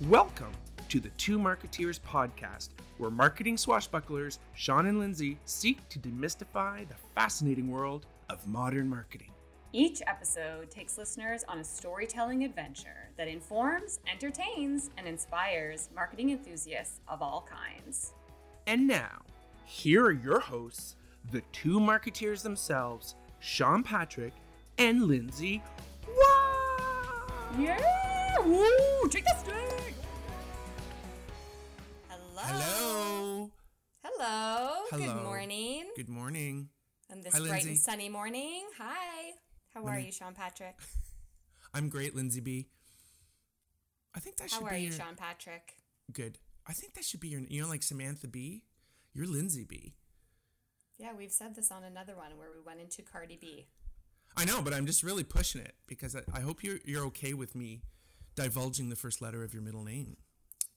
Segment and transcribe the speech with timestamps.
[0.00, 0.50] Welcome
[0.88, 6.96] to the Two Marketeers podcast, where marketing swashbucklers Sean and Lindsay seek to demystify the
[7.14, 9.30] fascinating world of modern marketing.
[9.72, 16.98] Each episode takes listeners on a storytelling adventure that informs, entertains, and inspires marketing enthusiasts
[17.06, 18.14] of all kinds.
[18.66, 19.22] And now,
[19.64, 20.96] here are your hosts,
[21.30, 24.32] the two marketeers themselves, Sean Patrick
[24.76, 25.62] and Lindsay.
[26.08, 27.26] Wow!
[27.56, 28.40] Yeah!
[28.44, 29.08] Woo!
[29.08, 29.73] Take stick!
[32.46, 33.50] Hello.
[34.02, 34.82] Hello.
[34.90, 34.98] Hello.
[34.98, 35.84] Good morning.
[35.96, 36.68] Good morning.
[37.10, 37.68] On this Hi, bright Lindsay.
[37.70, 38.64] and sunny morning.
[38.78, 39.32] Hi.
[39.74, 40.74] How are you, Sean Patrick?
[41.74, 42.66] I'm great, Lindsay B.
[44.14, 45.72] I think that should How be are you, your, Sean Patrick?
[46.12, 46.38] good.
[46.66, 47.40] I think that should be your.
[47.48, 48.64] You know, like Samantha B.
[49.14, 49.94] You're Lindsay B.
[50.98, 53.66] Yeah, we've said this on another one where we went into Cardi B.
[54.36, 57.32] I know, but I'm just really pushing it because I, I hope you're you're okay
[57.32, 57.82] with me
[58.36, 60.18] divulging the first letter of your middle name.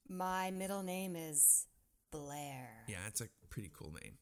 [0.10, 1.66] My middle name is
[2.12, 2.70] Blair.
[2.88, 4.14] Yeah, it's a pretty cool name.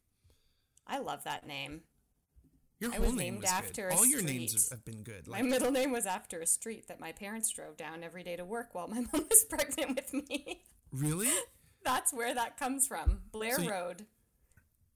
[0.88, 1.82] I love that name.
[2.80, 3.94] Your I whole was name named was after good.
[3.94, 5.28] a All your names have been good.
[5.28, 8.44] My middle name was after a street that my parents drove down every day to
[8.46, 10.64] work while my mom was pregnant with me.
[10.92, 11.30] really?
[11.86, 13.22] That's where that comes from.
[13.32, 14.06] Blair So you- Road.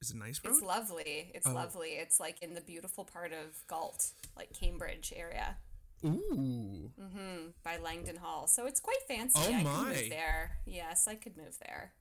[0.01, 0.53] Is it nice road?
[0.53, 1.31] It's lovely.
[1.35, 1.51] It's Oh.
[1.53, 1.89] lovely.
[1.89, 5.57] It's like in the beautiful part of Galt, like Cambridge area,
[6.05, 6.91] Ooh.
[6.99, 8.47] hmm by Langdon Hall.
[8.47, 9.39] So it's quite fancy.
[9.41, 9.83] Oh I could my.
[9.89, 10.57] move there.
[10.65, 11.93] Yes, I could move there.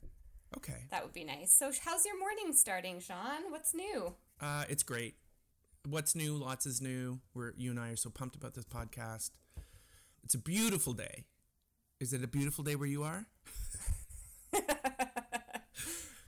[0.57, 0.87] Okay.
[0.91, 1.53] That would be nice.
[1.53, 3.51] So how's your morning starting, Sean?
[3.51, 4.15] What's new?
[4.41, 5.17] Uh, it's great.
[5.89, 6.35] What's new?
[6.37, 7.21] Lots is new.
[7.35, 9.31] We're you and I are so pumped about this podcast.
[10.25, 11.25] It's a beautiful day.
[12.01, 13.27] Is it a beautiful day where you are?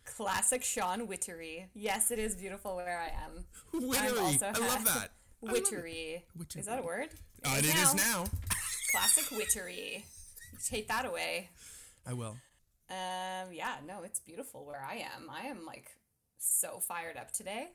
[0.04, 1.68] Classic Sean Wittery.
[1.74, 3.44] Yes, it is beautiful where I am.
[3.88, 4.38] Wittery.
[4.42, 5.10] I love that.
[5.40, 6.24] Wittery.
[6.36, 6.60] Wittery.
[6.60, 7.08] Is that a word?
[7.44, 8.26] Uh, it is now.
[8.90, 10.04] Classic wittery.
[10.68, 11.48] Take that away.
[12.06, 12.36] I will.
[12.90, 15.30] Um, yeah, no, it's beautiful where I am.
[15.30, 15.90] I am like
[16.38, 17.68] so fired up today,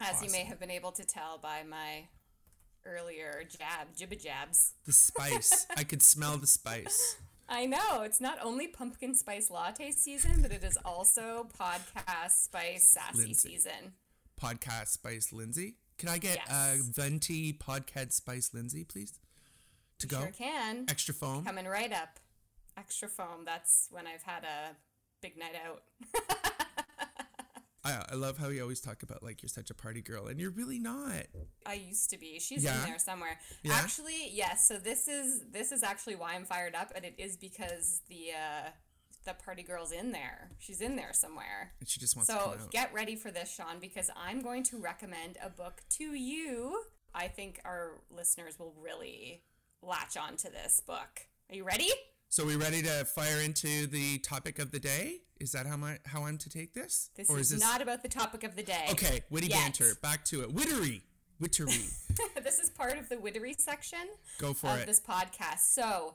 [0.00, 2.04] as you may have been able to tell by my
[2.86, 4.74] earlier jab, jibba jabs.
[4.86, 5.66] The spice.
[5.76, 7.16] I could smell the spice.
[7.48, 12.88] I know it's not only pumpkin spice latte season, but it is also podcast spice
[12.88, 13.48] sassy Lindsay.
[13.50, 13.92] season.
[14.40, 15.76] Podcast spice Lindsay.
[16.02, 16.50] Can I get Yes.
[16.50, 19.20] uh, venti podcast spice Lindsay, please?
[20.00, 20.18] To go.
[20.18, 20.86] Sure can.
[20.88, 21.44] Extra foam.
[21.44, 22.18] Coming right up.
[22.76, 23.44] Extra foam.
[23.44, 24.74] That's when I've had a
[25.20, 25.84] big night out.
[27.84, 30.40] I, I love how you always talk about like you're such a party girl, and
[30.40, 31.26] you're really not.
[31.64, 32.40] I used to be.
[32.40, 32.82] She's Yeah?
[32.82, 33.38] in there somewhere.
[33.62, 33.74] Yeah?
[33.74, 34.66] Actually, yes.
[34.66, 38.30] So this is this is actually why I'm fired up, and it is because the
[38.32, 38.70] uh,
[39.24, 40.50] the party girl's in there.
[40.58, 41.72] She's in there somewhere.
[41.80, 44.78] And she just wants to So get ready for this, Sean, because I'm going to
[44.78, 46.82] recommend a book to you.
[47.14, 49.42] I think our listeners will really
[49.82, 51.26] latch on to this book.
[51.50, 51.90] Are you ready?
[52.28, 55.18] So we ready to fire into the topic of the day?
[55.38, 57.10] Is that how my how I'm to take this?
[57.14, 58.86] This or is, this not about the topic of the day.
[58.90, 59.58] Okay, witty yet.
[59.58, 59.96] banter.
[60.00, 60.52] Back to it.
[60.52, 61.02] Wittery.
[61.40, 61.88] Wittery.
[62.42, 64.08] this is part of the Wittery section.
[64.38, 64.86] Go for of it.
[64.86, 65.72] this podcast.
[65.72, 66.14] So,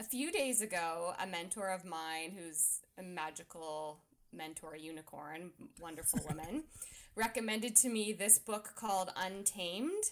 [0.00, 4.00] a few days ago, a mentor of mine, who's a magical
[4.32, 5.50] mentor unicorn,
[5.80, 6.64] wonderful woman,
[7.16, 10.04] recommended to me this book called Untamed.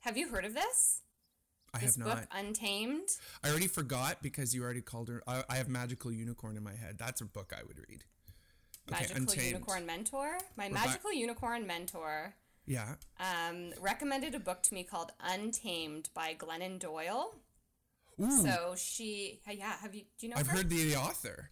[0.00, 1.02] Have you heard of this?
[1.72, 2.28] I This have book, not.
[2.32, 3.08] Untamed.
[3.44, 5.22] I already forgot because you already called her.
[5.26, 6.98] I, I have Magical Unicorn in my head.
[6.98, 8.04] That's a book I would read.
[8.90, 9.46] Okay, Magical Untamed.
[9.46, 10.38] Unicorn Mentor.
[10.56, 12.34] My back- magical unicorn mentor
[12.66, 12.96] Yeah.
[13.20, 17.32] um, recommended a book to me called Untamed by Glennon Doyle.
[18.20, 18.42] Ooh.
[18.42, 20.02] So she, yeah, have you?
[20.18, 20.58] Do you know I've her?
[20.58, 21.50] heard the, the author.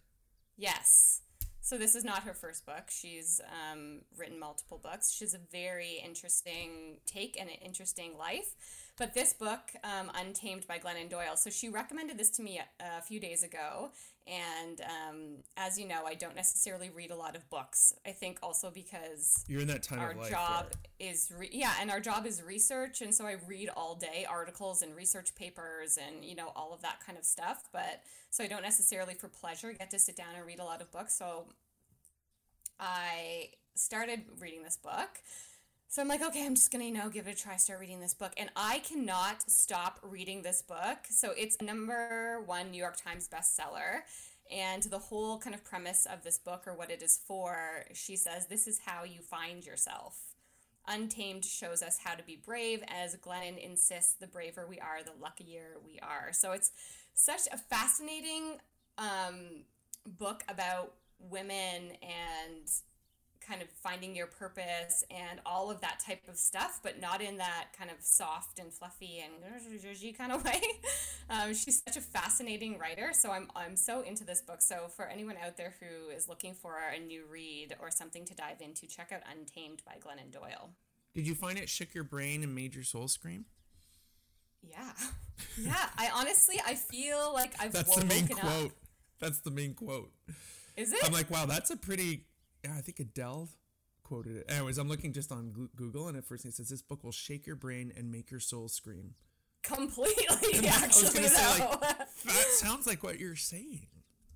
[0.57, 1.21] Yes.
[1.63, 2.89] So this is not her first book.
[2.89, 5.13] She's um, written multiple books.
[5.13, 8.55] She's a very interesting take and an interesting life.
[8.97, 12.97] But this book, um, Untamed by Glennon Doyle, so she recommended this to me a,
[12.97, 13.91] a few days ago.
[14.27, 17.93] And um, as you know, I don't necessarily read a lot of books.
[18.05, 20.29] I think also because You're in that time our of life.
[20.29, 23.95] job where- is re- yeah and our job is research and so i read all
[23.95, 28.03] day articles and research papers and you know all of that kind of stuff but
[28.29, 30.91] so i don't necessarily for pleasure get to sit down and read a lot of
[30.91, 31.47] books so
[32.79, 35.09] i started reading this book
[35.91, 37.99] so i'm like okay i'm just gonna you know give it a try start reading
[37.99, 42.97] this book and i cannot stop reading this book so it's number one new york
[42.97, 43.99] times bestseller
[44.51, 48.17] and the whole kind of premise of this book or what it is for, she
[48.17, 50.17] says, this is how you find yourself.
[50.87, 55.13] Untamed shows us how to be brave, as Glennon insists the braver we are, the
[55.21, 56.33] luckier we are.
[56.33, 56.71] So it's
[57.13, 58.57] such a fascinating
[58.97, 59.63] um,
[60.05, 62.67] book about women and
[63.51, 67.37] kind of finding your purpose and all of that type of stuff, but not in
[67.37, 69.33] that kind of soft and fluffy and
[70.17, 70.61] kind of way.
[71.29, 74.61] Um, she's such a fascinating writer, so I'm I'm so into this book.
[74.61, 78.35] So for anyone out there who is looking for a new read or something to
[78.35, 80.69] dive into, check out Untamed by Glennon Doyle.
[81.13, 83.45] Did you find it shook your brain and made your soul scream?
[84.61, 84.91] Yeah,
[85.59, 85.89] yeah.
[85.97, 88.65] I honestly, I feel like I've that's the main quote.
[88.67, 88.71] Up.
[89.19, 90.11] That's the main quote.
[90.77, 90.99] Is it?
[91.05, 92.25] I'm like, wow, that's a pretty.
[92.63, 93.49] Yeah, I think Adele
[94.03, 94.45] quoted it.
[94.49, 97.47] Anyways, I'm looking just on Google, and at first it says this book will shake
[97.47, 99.15] your brain and make your soul scream.
[99.63, 100.67] Completely, actually,
[101.19, 103.87] I was say, like, that sounds like what you're saying.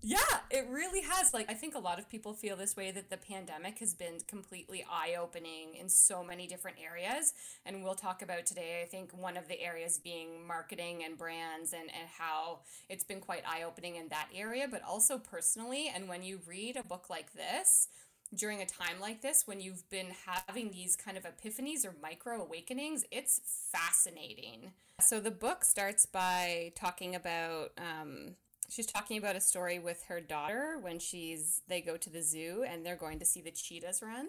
[0.07, 0.19] Yeah,
[0.51, 1.33] it really has.
[1.33, 4.19] Like, I think a lot of people feel this way that the pandemic has been
[4.27, 7.33] completely eye opening in so many different areas.
[7.65, 11.73] And we'll talk about today, I think, one of the areas being marketing and brands
[11.73, 15.91] and, and how it's been quite eye opening in that area, but also personally.
[15.93, 17.87] And when you read a book like this,
[18.35, 22.41] during a time like this, when you've been having these kind of epiphanies or micro
[22.41, 23.41] awakenings, it's
[23.71, 24.71] fascinating.
[25.01, 28.35] So the book starts by talking about um,
[28.69, 32.63] she's talking about a story with her daughter when she's they go to the zoo
[32.67, 34.27] and they're going to see the cheetahs run.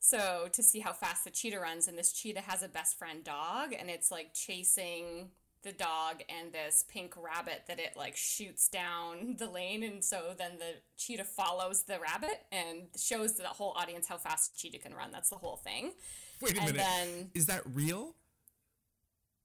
[0.00, 3.22] So to see how fast the cheetah runs, and this cheetah has a best friend
[3.22, 5.28] dog, and it's like chasing
[5.62, 10.34] the dog and this pink rabbit that it like shoots down the lane, and so
[10.36, 14.94] then the cheetah follows the rabbit and shows the whole audience how fast cheetah can
[14.94, 15.10] run.
[15.12, 15.92] That's the whole thing.
[16.40, 16.82] Wait a and minute.
[16.82, 18.14] Then, Is that real?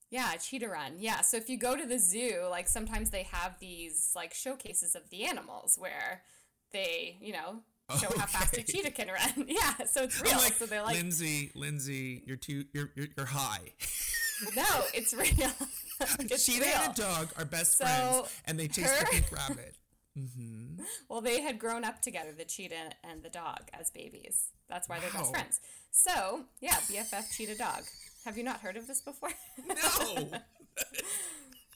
[0.09, 0.93] Yeah, cheetah run.
[0.97, 1.21] Yeah.
[1.21, 5.09] So if you go to the zoo, like sometimes they have these like showcases of
[5.09, 6.23] the animals where
[6.71, 7.61] they, you know,
[7.99, 8.19] show okay.
[8.19, 9.45] how fast a cheetah can run.
[9.47, 9.85] yeah.
[9.85, 10.37] So it's real.
[10.37, 13.73] Like, so they're like Lindsay, Lindsay, you're too you're you're, you're high.
[14.55, 15.51] no, it's real.
[16.19, 16.73] it's cheetah real.
[16.83, 18.99] and a dog are best so friends, and they chase her...
[18.99, 19.75] the pink rabbit.
[20.17, 20.81] Mm-hmm.
[21.09, 24.49] Well, they had grown up together, the cheetah and the dog, as babies.
[24.67, 25.59] That's why they're best friends.
[25.91, 27.83] So, yeah, BFF cheetah dog.
[28.25, 29.29] Have you not heard of this before?
[29.67, 29.75] No.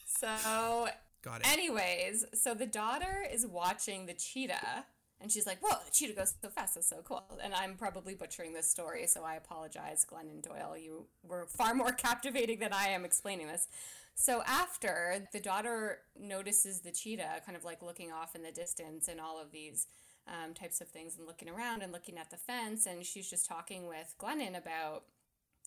[0.06, 0.88] so,
[1.22, 1.52] got it.
[1.52, 4.86] Anyways, so the daughter is watching the cheetah
[5.22, 6.74] and she's like, Whoa, the cheetah goes so fast.
[6.74, 7.24] That's so cool.
[7.42, 10.76] And I'm probably butchering this story, so I apologize, Glennon Doyle.
[10.76, 13.68] You were far more captivating than I am explaining this.
[14.14, 19.08] So after the daughter notices the cheetah kind of like looking off in the distance
[19.08, 19.86] and all of these
[20.28, 23.48] um, types of things and looking around and looking at the fence, and she's just
[23.48, 25.04] talking with Glennon about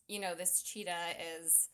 [0.07, 1.69] you know, this cheetah is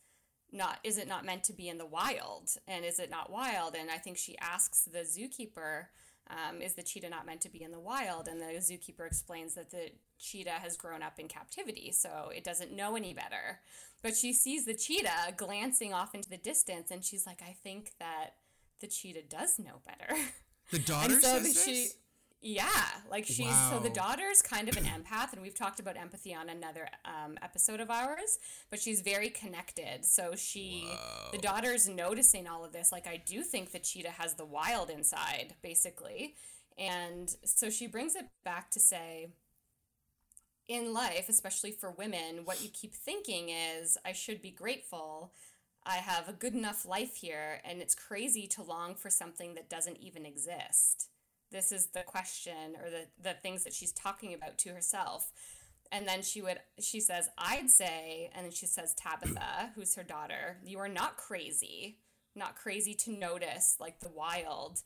[0.51, 3.73] not is it not meant to be in the wild and is it not wild
[3.73, 5.85] and i think she asks the zookeeper
[6.31, 8.27] um, is the cheetah not meant to be in the wild?
[8.27, 12.75] And the zookeeper explains that the cheetah has grown up in captivity so it doesn't
[12.75, 13.59] know any better.
[14.01, 17.91] But she sees the cheetah glancing off into the distance and she's like i think
[17.99, 18.31] that
[18.81, 20.19] the cheetah does know better.
[20.71, 21.95] The daughter so says she, this?
[22.43, 22.67] Yeah,
[23.09, 23.69] like she's wow.
[23.73, 27.37] so the daughter's kind of an empath, and we've talked about empathy on another um,
[27.43, 28.39] episode of ours.
[28.71, 31.31] But she's very connected, so she Whoa.
[31.33, 32.91] the daughter's noticing all of this.
[32.91, 36.33] Like I do think that cheetah has the wild inside, basically,
[36.79, 39.27] and so she brings it back to say,
[40.67, 45.31] in life, especially for women, what you keep thinking is, I should be grateful.
[45.85, 49.69] I have a good enough life here, and it's crazy to long for something that
[49.69, 51.09] doesn't even exist
[51.51, 55.31] this is the question or the, the things that she's talking about to herself.
[55.91, 60.03] And then she would she says i'd say and then she says tabitha who's her
[60.03, 61.97] daughter you are not crazy
[62.33, 64.79] not crazy to notice like the wild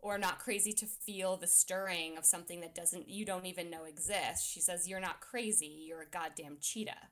[0.00, 3.84] or not crazy to feel the stirring of something that doesn't you don't even know
[3.84, 4.46] exists.
[4.46, 7.08] She says you're not crazy you're a goddamn cheetah.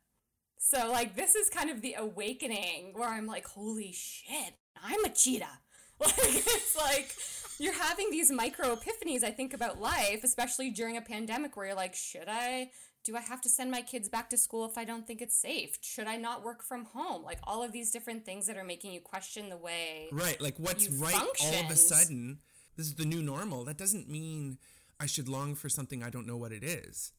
[0.58, 5.10] So like this is kind of the awakening where i'm like holy shit i'm a
[5.10, 5.58] cheetah.
[6.00, 7.14] Like it's like
[7.60, 11.76] you're having these micro epiphanies, I think, about life, especially during a pandemic where you're
[11.76, 12.70] like, should I?
[13.04, 15.36] Do I have to send my kids back to school if I don't think it's
[15.36, 15.78] safe?
[15.82, 17.22] Should I not work from home?
[17.22, 20.08] Like all of these different things that are making you question the way.
[20.10, 20.40] Right.
[20.40, 21.54] Like what's right functioned.
[21.54, 22.38] all of a sudden.
[22.76, 23.64] This is the new normal.
[23.64, 24.58] That doesn't mean
[24.98, 27.12] I should long for something I don't know what it is.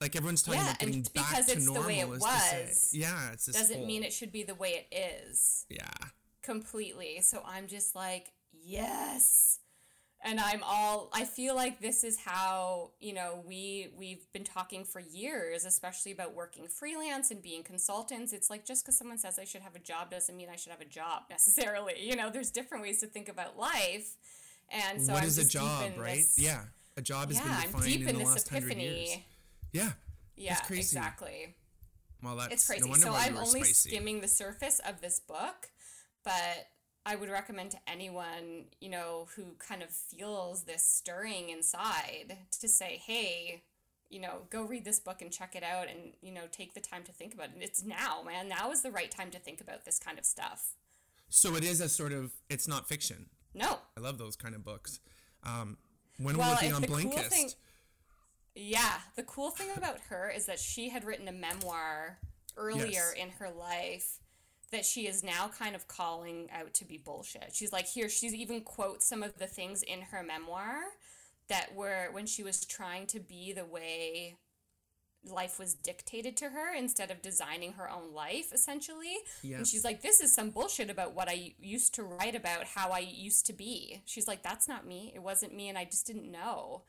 [0.00, 1.82] Like everyone's talking yeah, about getting back because to it's normal.
[1.82, 5.26] The way it was, yeah, it's doesn't whole, mean it should be the way it
[5.26, 5.66] is.
[5.68, 5.88] Yeah.
[6.42, 7.20] Completely.
[7.20, 8.32] So I'm just like,
[8.64, 9.60] yes.
[10.24, 14.84] And i'm all i feel like this is how you know we we've been talking
[14.84, 18.32] for years especially about working freelance and being consultants.
[18.32, 20.72] It's like just because someone says i should have a job doesn't mean i should
[20.72, 21.94] have a job necessarily.
[22.00, 24.16] You know there's different ways to think about life.
[24.70, 26.16] And so what I'm is a job right?
[26.16, 26.62] this, yeah.
[26.96, 28.74] A job has yeah, been defined I'm deep in, in the last epiphany.
[28.74, 29.18] hundred years.
[29.72, 29.92] Yeah.
[30.36, 31.54] Yeah exactly.
[32.22, 32.88] Well that's it's crazy.
[32.88, 35.70] no so i'm only skimming the surface of this book
[36.24, 36.66] but
[37.08, 42.68] I would recommend to anyone, you know, who kind of feels this stirring inside to
[42.68, 43.62] say, hey,
[44.10, 46.80] you know, go read this book and check it out and, you know, take the
[46.80, 47.54] time to think about it.
[47.54, 48.46] And it's now, man.
[48.46, 50.74] Now is the right time to think about this kind of stuff.
[51.30, 53.30] So it is a sort of, it's not fiction.
[53.54, 53.78] No.
[53.96, 55.00] I love those kind of books.
[55.44, 55.78] Um,
[56.18, 57.14] when well, will it be on Blinkist?
[57.14, 57.50] Cool thing,
[58.54, 58.98] yeah.
[59.16, 62.18] The cool thing about her is that she had written a memoir
[62.58, 63.14] earlier yes.
[63.16, 64.18] in her life
[64.70, 67.50] that she is now kind of calling out to be bullshit.
[67.54, 70.76] She's like, here, she's even quotes some of the things in her memoir
[71.48, 74.36] that were when she was trying to be the way
[75.24, 79.16] life was dictated to her instead of designing her own life essentially.
[79.42, 79.58] Yeah.
[79.58, 82.90] and she's like this is some bullshit about what i used to write about how
[82.90, 84.02] i used to be.
[84.04, 85.12] She's like that's not me.
[85.14, 86.82] It wasn't me and i just didn't know.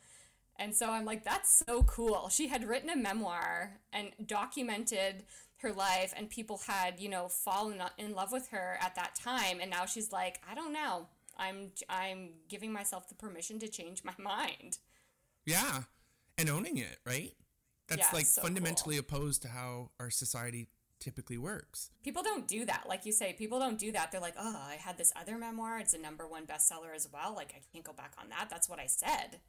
[0.58, 2.30] And so i'm like that's so cool.
[2.30, 5.24] She had written a memoir and documented
[5.62, 9.60] her life and people had you know fallen in love with her at that time.
[9.62, 11.08] And now she's like i don't know.
[11.38, 14.80] I'm i'm giving myself the permission to change my mind.
[15.46, 15.84] Yeah.
[16.38, 17.34] And owning it right?
[17.88, 19.00] That's yeah, like so fundamentally cool.
[19.00, 21.90] opposed to how our society typically works.
[22.04, 22.84] People don't do that.
[22.88, 24.12] Like you say people don't do that.
[24.12, 25.80] They're like oh i had this other memoir.
[25.80, 27.34] It's a number one bestseller as well.
[27.36, 28.48] Like i can't go back on that.
[28.50, 29.40] That's what i said.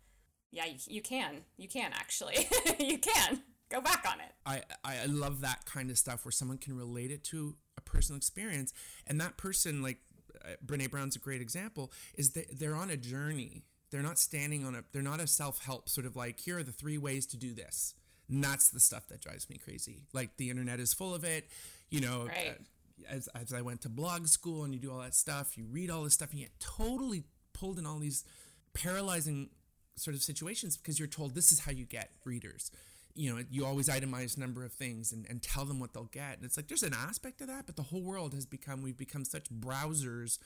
[0.50, 1.42] Yeah you, you can.
[1.56, 2.48] You can actually.
[2.80, 4.32] You can go back on it.
[4.44, 8.16] I, I love that kind of stuff where someone can relate it to a personal
[8.16, 8.72] experience.
[9.06, 9.98] And that person, like
[10.44, 13.64] uh, Brene Brown's a great example, is that they're on a journey.
[13.90, 16.62] They're not standing on a, they're not a self help sort of like, here are
[16.62, 17.94] the three ways to do this.
[18.28, 20.04] And that's the stuff that drives me crazy.
[20.12, 21.48] Like the internet is full of it.
[21.90, 22.56] You know, right.
[22.58, 25.66] uh, as, as I went to blog school and you do all that stuff, you
[25.70, 28.24] read all this stuff and you get totally pulled in all these
[28.72, 29.50] paralyzing
[29.96, 32.70] sort of situations because you're told this is how you get readers
[33.14, 36.36] you know, you always itemize number of things and, and tell them what they'll get.
[36.36, 38.96] And it's like there's an aspect of that, but the whole world has become we've
[38.96, 40.38] become such browsers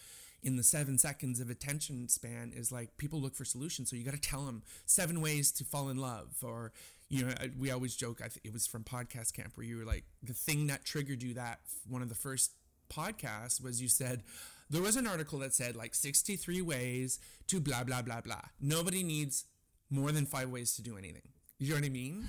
[0.43, 3.89] in the seven seconds of attention span is like people look for solutions.
[3.91, 6.73] So you got to tell them seven ways to fall in love, or
[7.09, 8.21] you know, we always joke.
[8.23, 11.23] I think it was from podcast camp where you were like the thing that triggered
[11.23, 12.53] you that one of the first
[12.93, 14.23] podcasts was you said
[14.69, 18.43] there was an article that said like 63 ways to blah blah blah blah.
[18.61, 19.47] Nobody needs
[19.91, 21.23] more than five ways to do anything.
[21.59, 22.29] You know what I mean?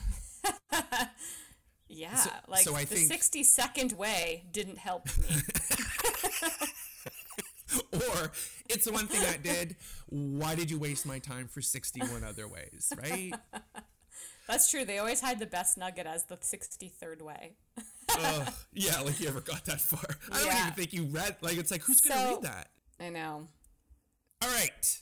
[1.89, 3.07] yeah, so, like so I the think...
[3.07, 5.27] 60 second way didn't help me.
[7.93, 8.31] or
[8.69, 9.75] it's the one thing that did.
[10.07, 13.33] Why did you waste my time for 61 other ways, right?
[14.47, 14.85] That's true.
[14.85, 17.53] They always hide the best nugget as the 63rd way.
[18.17, 20.05] uh, yeah, like you ever got that far.
[20.31, 22.69] I don't even think you read, like, it's like, who's going to so, read that?
[22.99, 23.47] I know.
[24.43, 24.99] All right.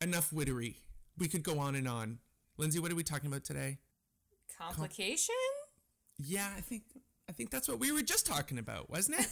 [0.00, 0.76] Enough wittery.
[1.18, 2.18] We could go on and on.
[2.58, 3.78] Lindsay, what are we talking about today?
[4.58, 5.34] Complication?
[6.18, 6.82] Com- yeah, I think
[7.28, 9.28] I think that's what we were just talking about, wasn't it?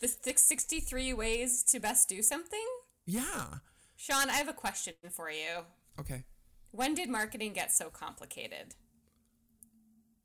[0.00, 2.64] the 63 ways to best do something?
[3.06, 3.44] Yeah.
[3.94, 5.64] Sean, I have a question for you.
[6.00, 6.24] Okay.
[6.72, 8.74] When did marketing get so complicated?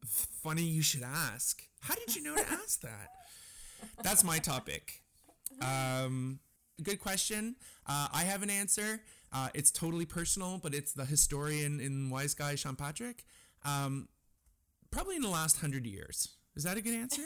[0.06, 1.62] Funny you should ask.
[1.82, 3.10] How did you know to ask that?
[4.04, 5.02] That's my topic.
[5.62, 6.40] Um,
[6.82, 7.56] good question.
[7.86, 9.02] Uh, I have an answer.
[9.34, 13.24] Uh, it's totally personal, but it's the historian in Wise Guy, Sean Patrick.
[13.64, 14.10] Um,
[14.90, 16.30] probably in the last hundred years.
[16.56, 17.24] Is that a good answer?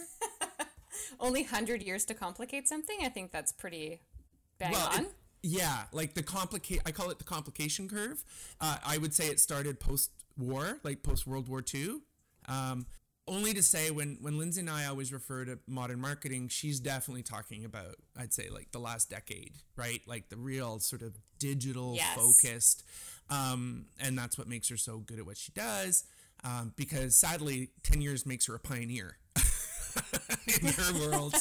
[1.20, 2.98] Only hundred years to complicate something.
[3.02, 4.02] I think that's pretty
[4.60, 5.06] bang well, on.
[5.06, 6.82] It, yeah, like the complicate.
[6.86, 8.24] I call it the complication curve.
[8.62, 11.98] Uh, I would say it started post-war, like post World War II.
[12.48, 12.86] Um,
[13.28, 17.24] only to say when when Lindsay and I always refer to modern marketing, she's definitely
[17.24, 20.02] talking about I'd say like the last decade, right?
[20.06, 22.16] Like the real sort of digital yes.
[22.16, 22.84] focused,
[23.30, 26.04] um, and that's what makes her so good at what she does.
[26.44, 29.18] Um, because sadly, ten years makes her a pioneer
[30.62, 31.36] in her world.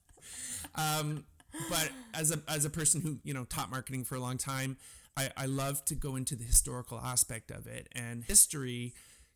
[0.74, 1.24] um,
[1.70, 4.76] but as a as a person who you know taught marketing for a long time,
[5.16, 8.92] I, I love to go into the historical aspect of it, and history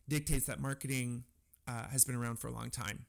[0.07, 1.23] dictates that marketing
[1.67, 3.05] uh, has been around for a long time.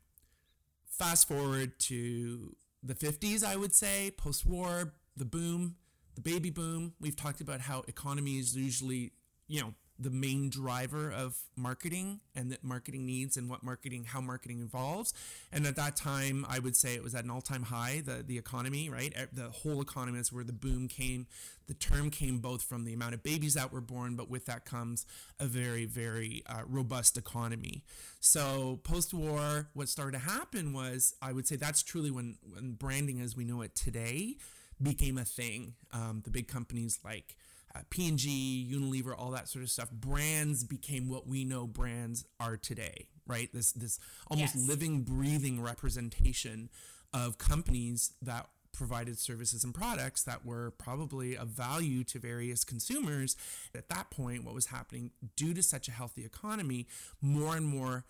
[0.87, 5.77] Fast forward to the 50s, I would say, post war, the boom,
[6.15, 6.95] the baby boom.
[7.01, 9.13] We've talked about how economies usually,
[9.49, 14.21] you know, the main driver of marketing and that marketing needs and what marketing how
[14.21, 15.13] marketing evolves.
[15.53, 18.39] And at that time i would say it was at an all-time high the the
[18.39, 19.15] economy right?
[19.33, 21.27] The whole economy is where the boom came.
[21.69, 24.65] The term came both from the amount of babies that were born but with that
[24.65, 25.07] comes
[25.39, 27.85] a very very uh, robust economy.
[28.21, 33.21] So post-war what started to happen was i would say that's truly when when branding
[33.21, 34.37] as we know it today
[34.83, 35.75] became a thing.
[35.93, 37.37] Um, the big companies like
[37.75, 39.91] uh, P&G, Unilever, all that sort of stuff.
[39.91, 43.49] Brands became what we know brands are today, right?
[43.53, 43.99] This this
[44.29, 44.69] almost yes.
[44.69, 46.69] living, breathing representation
[47.13, 53.37] of companies that provided services and products that were probably of value to various consumers.
[53.75, 56.87] At that point, what was happening due to such a healthy economy,
[57.21, 58.05] more and more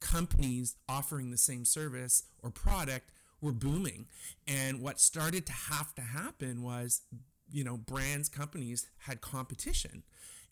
[0.00, 3.10] companies offering the same service or product
[3.40, 4.06] were booming.
[4.46, 7.02] And what started to have to happen was,
[7.50, 10.02] you know, brands, companies had competition.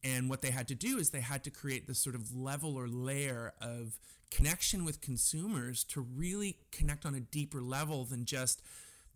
[0.05, 2.77] And what they had to do is they had to create this sort of level
[2.77, 3.99] or layer of
[4.31, 8.63] connection with consumers to really connect on a deeper level than just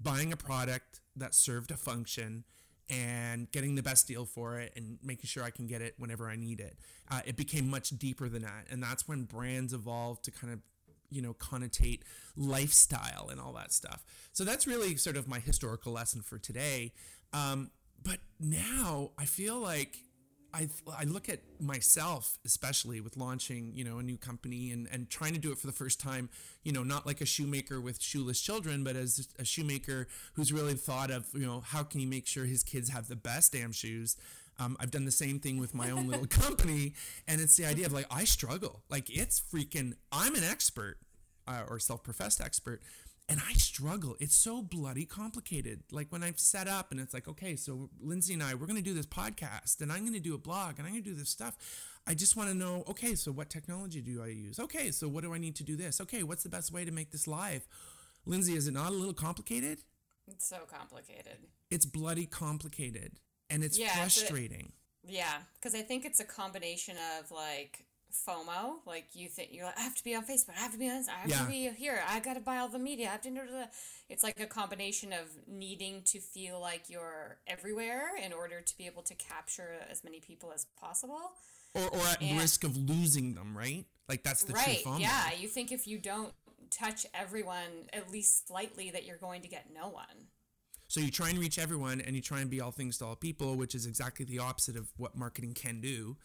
[0.00, 2.44] buying a product that served a function
[2.88, 6.28] and getting the best deal for it and making sure I can get it whenever
[6.28, 6.76] I need it.
[7.10, 8.66] Uh, it became much deeper than that.
[8.70, 10.60] And that's when brands evolved to kind of,
[11.08, 12.00] you know, connotate
[12.36, 14.04] lifestyle and all that stuff.
[14.32, 16.92] So that's really sort of my historical lesson for today.
[17.32, 17.70] Um,
[18.02, 19.98] but now I feel like
[20.52, 20.68] I,
[20.98, 25.32] I look at myself, especially with launching, you know, a new company and, and trying
[25.34, 26.28] to do it for the first time,
[26.64, 30.74] you know, not like a shoemaker with shoeless children, but as a shoemaker who's really
[30.74, 33.72] thought of, you know, how can he make sure his kids have the best damn
[33.72, 34.16] shoes?
[34.58, 36.94] Um, I've done the same thing with my own little company.
[37.28, 38.82] And it's the idea of like, I struggle.
[38.90, 40.98] Like, it's freaking, I'm an expert
[41.46, 42.82] uh, or self professed expert
[43.30, 44.16] and I struggle.
[44.18, 45.84] It's so bloody complicated.
[45.92, 48.76] Like when I've set up and it's like, okay, so Lindsay and I, we're going
[48.76, 51.10] to do this podcast and I'm going to do a blog and I'm going to
[51.10, 51.56] do this stuff.
[52.08, 54.58] I just want to know, okay, so what technology do I use?
[54.58, 56.00] Okay, so what do I need to do this?
[56.00, 57.68] Okay, what's the best way to make this live?
[58.26, 59.78] Lindsay, is it not a little complicated?
[60.26, 61.38] It's so complicated.
[61.70, 63.12] It's bloody complicated
[63.48, 64.72] and it's yeah, frustrating.
[65.06, 68.76] yeah, because I think it's a combination of like FOMO.
[68.86, 70.88] Like you think you're like, I have to be on Facebook, I have to be
[70.88, 71.42] on this, I have yeah.
[71.42, 73.08] to be here, I got to buy all the media.
[73.08, 73.30] I have to.
[74.08, 78.86] It's like a combination of needing to feel like you're everywhere in order to be
[78.86, 81.32] able to capture as many people as possible.
[81.74, 83.84] Or, or at and, risk of losing them, right?
[84.08, 84.80] Like that's the right.
[84.82, 85.00] true FOMO.
[85.00, 86.32] Yeah, you think if you don't
[86.70, 90.28] touch everyone at least slightly, that you're going to get no one.
[90.88, 93.14] So you try and reach everyone, and you try and be all things to all
[93.14, 96.16] people, which is exactly the opposite of what marketing can do.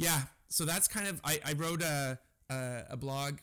[0.00, 3.38] Yeah, so that's kind of I, I wrote a, a, a blog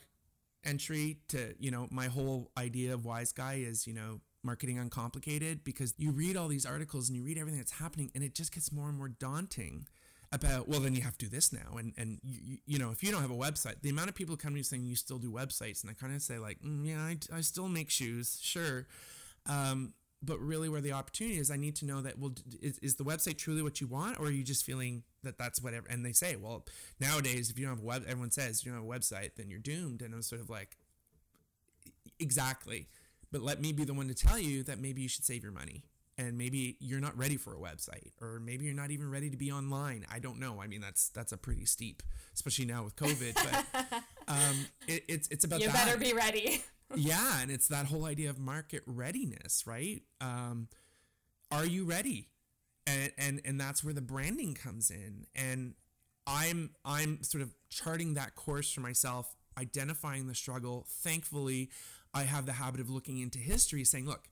[0.65, 5.63] entry to you know my whole idea of wise guy is you know marketing uncomplicated
[5.63, 8.53] because you read all these articles and you read everything that's happening and it just
[8.53, 9.85] gets more and more daunting
[10.31, 11.77] about well then you have to do this now.
[11.77, 14.35] And and you, you know if you don't have a website the amount of people
[14.35, 16.85] come to me saying you still do websites and i kind of say like mm,
[16.87, 18.87] yeah I, I still make shoes sure.
[19.45, 22.95] Um, but really where the opportunity is i need to know that well is, is
[22.95, 26.05] the website truly what you want or are you just feeling that that's whatever and
[26.05, 26.65] they say well
[26.99, 29.49] nowadays if you don't have a web everyone says you don't have a website then
[29.49, 30.77] you're doomed and i'm sort of like
[32.19, 32.87] exactly.
[33.31, 35.51] But let me be the one to tell you that maybe you should save your
[35.51, 35.83] money
[36.17, 39.37] and maybe you're not ready for a website or maybe you're not even ready to
[39.37, 40.05] be online.
[40.11, 40.61] I don't know.
[40.61, 42.03] I mean that's that's a pretty steep
[42.33, 45.85] especially now with covid but um, it, it's it's about you that.
[45.85, 46.63] better be ready
[46.95, 50.01] yeah, and it's that whole idea of market readiness, right?
[50.21, 50.67] Um,
[51.51, 52.29] are you ready?
[52.85, 55.25] And and and that's where the branding comes in.
[55.35, 55.75] And
[56.25, 60.85] I'm I'm sort of charting that course for myself, identifying the struggle.
[60.89, 61.69] Thankfully,
[62.13, 64.29] I have the habit of looking into history, saying, look,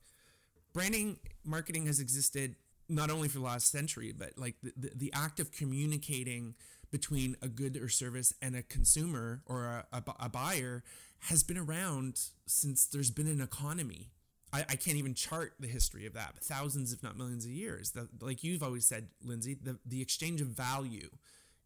[0.72, 2.56] branding marketing has existed
[2.88, 6.54] not only for the last century, but like the, the, the act of communicating
[6.90, 10.84] between a good or service and a consumer or a, a, a buyer
[11.20, 14.10] has been around since there's been an economy.
[14.52, 17.50] I, I can't even chart the history of that, but thousands, if not millions of
[17.50, 17.90] years.
[17.90, 21.10] The, like you've always said, Lindsay, the, the exchange of value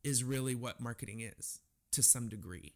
[0.02, 1.60] is really what marketing is
[1.92, 2.72] to some degree.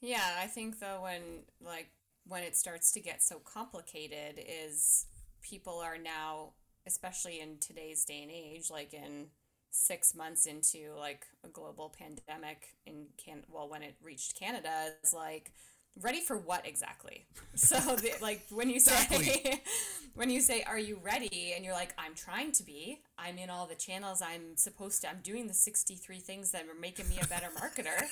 [0.00, 1.22] Yeah, I think though when
[1.60, 1.90] like
[2.26, 5.06] when it starts to get so complicated is
[5.42, 6.52] people are now
[6.86, 9.26] especially in today's day and age like in
[9.70, 15.12] 6 months into like a global pandemic in can well when it reached Canada is
[15.12, 15.52] like
[16.00, 17.26] ready for what exactly?
[17.54, 19.62] So the, like when you say exactly.
[20.14, 21.52] when you say are you ready?
[21.54, 23.00] and you're like i'm trying to be.
[23.18, 24.22] I'm in all the channels.
[24.22, 28.02] I'm supposed to i'm doing the 63 things that are making me a better marketer.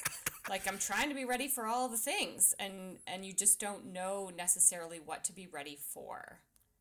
[0.49, 2.55] Like i'm trying to be ready for all the things.
[2.61, 6.39] And and you just don't know necessarily what to be ready for.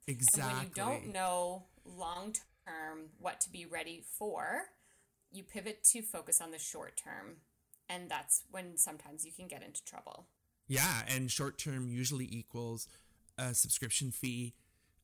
[0.08, 2.36] Exactly and when you don't know long
[2.68, 4.66] term what to be ready for
[5.32, 7.38] you pivot to focus on the short term.
[7.90, 10.28] And that's when sometimes you can get into trouble
[10.68, 12.88] yeah, and short term usually equals
[13.38, 14.54] a subscription fee,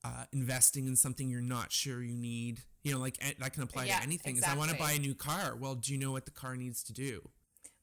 [0.03, 2.61] uh, investing in something you're not sure you need.
[2.83, 4.37] You know, like that can apply yeah, to anything.
[4.37, 4.53] Exactly.
[4.53, 5.55] Is I want to buy a new car.
[5.55, 7.29] Well, do you know what the car needs to do?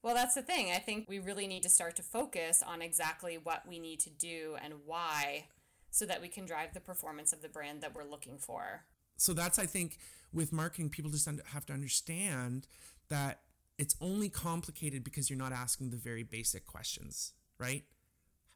[0.03, 0.71] Well, that's the thing.
[0.73, 4.11] I think we really need to start to focus on exactly what we need to
[4.11, 5.47] do and why
[5.91, 8.85] so that we can drive the performance of the brand that we're looking for.
[9.17, 9.99] So that's I think
[10.33, 12.67] with marketing people just have to understand
[13.09, 13.41] that
[13.79, 17.85] it's only complicated because you're not asking the very basic questions right?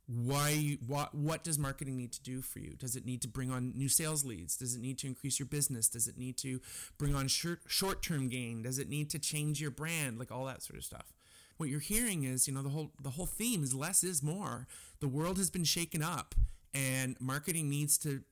[0.07, 2.75] why what what does marketing need to do for you?
[2.77, 4.57] Does it need to bring on new sales leads?
[4.57, 5.88] Does it need to increase your business?
[5.88, 6.61] Does it need to
[6.99, 8.62] bring on short short-term gain?
[8.62, 10.19] Does it need to change your brand?
[10.19, 11.12] Like all that sort of stuff.
[11.57, 14.67] What you're hearing is you know the whole the whole theme is less is more.
[15.01, 16.35] The world has been shaken up
[16.75, 18.23] and marketing needs to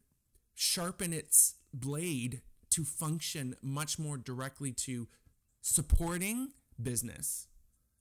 [0.55, 5.09] sharpen its blade to function much more directly to
[5.63, 7.47] supporting business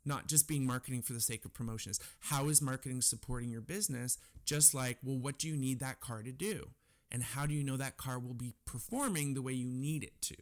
[0.10, 2.00] not just being marketing for the sake of promotions.
[2.20, 4.18] How is marketing supporting your business?
[4.44, 6.72] Just like, well, what do you need that car to do?
[7.12, 10.22] And how do you know that car will be performing the way you need it
[10.24, 10.36] to?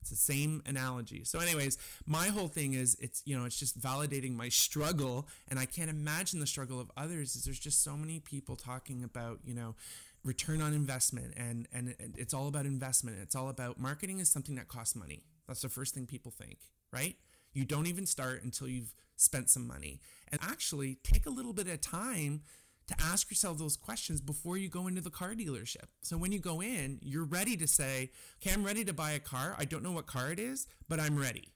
[0.00, 1.24] It's the same analogy.
[1.24, 5.28] So, anyways, my whole thing is it's, you know, it's just validating my struggle.
[5.48, 9.02] And I can't imagine the struggle of others is there's just so many people talking
[9.02, 9.76] about, you know,
[10.22, 13.18] return on investment and, and it's all about investment.
[13.22, 15.24] It's all about marketing is something that costs money.
[15.46, 16.58] That's the first thing people think,
[16.92, 17.16] right?
[17.54, 20.00] You don't even start until you've spent some money.
[20.30, 22.42] And actually, take a little bit of time
[22.86, 25.86] to ask yourself those questions before you go into the car dealership.
[26.02, 28.10] So when you go in, you're ready to say,
[28.42, 29.54] okay, I'm ready to buy a car.
[29.58, 31.52] I don't know what car it is, but I'm ready.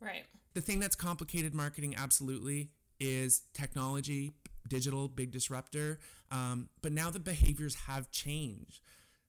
[0.00, 0.24] Right.
[0.54, 4.32] The thing that's complicated marketing, absolutely, is technology,
[4.66, 6.00] digital, big disruptor.
[6.30, 8.80] Um, but now the behaviors have changed.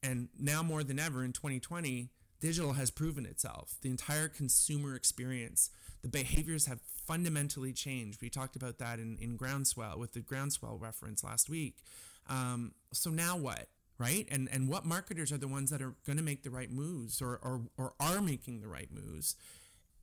[0.02, 2.10] And now more than ever in 2020,
[2.42, 3.76] digital has proven itself.
[3.82, 5.70] The entire consumer experience,
[6.02, 8.22] the behaviors have fundamentally changed.
[8.22, 11.78] We talked about that in, in Groundswell with the Groundswell reference last week.
[12.28, 13.70] Um, so now what?
[13.98, 14.28] Right?
[14.32, 17.22] And and what marketers are the ones that are going to make the right moves
[17.22, 19.36] or, or or are making the right moves?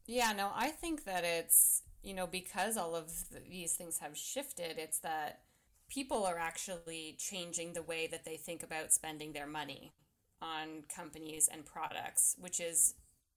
[0.07, 4.16] Yeah, no, I think that it's, you know, because all of the, these things have
[4.16, 5.40] shifted, it's that
[5.88, 9.92] people are actually changing the way that they think about spending their money
[10.40, 12.94] on companies and products, which is,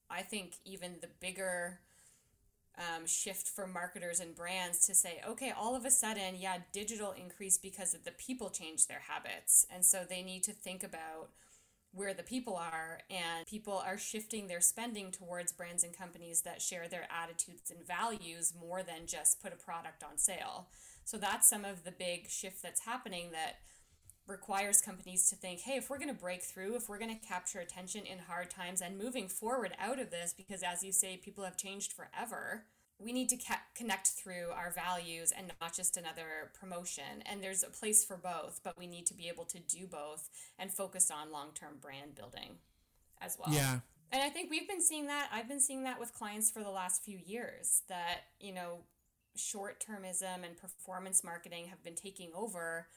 [0.09, 1.79] I think, even the bigger
[2.77, 7.11] um, shift for marketers and brands to say, okay, all of a sudden, yeah, digital
[7.11, 9.65] increased because of the people change their habits.
[9.73, 11.29] And so they need to think about
[11.93, 16.61] where the people are, and people are shifting their spending towards brands and companies that
[16.61, 20.69] share their attitudes and values more than just put a product on sale.
[21.03, 23.57] So that's some of the big shift that's happening that
[24.27, 27.27] requires companies to think, hey, if we're going to break through, if we're going to
[27.27, 31.17] capture attention in hard times and moving forward out of this, because as you say,
[31.17, 32.65] people have changed forever,
[32.99, 37.23] we need to ca- connect through our values and not just another promotion.
[37.25, 40.29] And there's a place for both, but we need to be able to do both
[40.59, 42.57] and focus on long term brand building
[43.19, 43.53] as well.
[43.53, 43.79] Yeah.
[44.11, 45.29] And I think we've been seeing that.
[45.33, 48.79] I've been seeing that with clients for the last few years that, you know,
[49.35, 52.87] short termism and performance marketing have been taking over